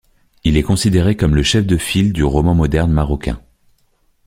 Il 0.43 0.57
est 0.57 0.63
considéré 0.63 1.15
comme 1.15 1.35
le 1.35 1.43
chef 1.43 1.63
de 1.67 1.77
file 1.77 2.11
du 2.11 2.23
roman 2.23 2.55
moderne 2.55 2.91
marocain. 2.91 3.39